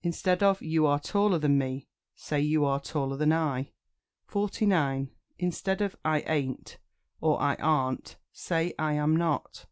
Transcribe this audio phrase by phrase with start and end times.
[0.00, 3.72] Instead of "You are taller than me," say "You are taller than I."
[4.24, 5.10] 49.
[5.38, 6.78] Instead of "I ain't,"
[7.20, 9.66] or "I arn't," say "I am not."